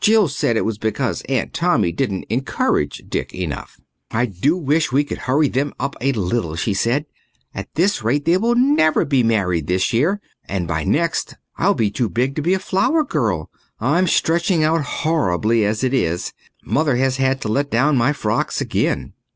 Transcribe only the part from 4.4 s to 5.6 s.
wish we could hurry